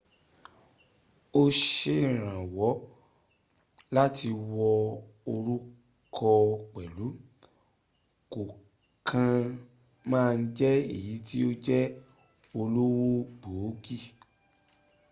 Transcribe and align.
ó 1.39 1.41
serànwọ́ 1.69 2.71
láti 3.95 4.29
wọ 4.53 4.69
òrùkọ 5.33 6.29
pẹ̀lú 6.73 7.07
kó 8.31 8.41
kàn 9.07 9.39
má 10.11 10.21
jẹ̀ẹ́ 10.57 10.87
èyí 10.95 11.15
tí 11.27 11.37
ó 11.49 11.51
jẹ́ 11.65 11.83
olówó 12.59 13.09
gọbọi 13.41 14.01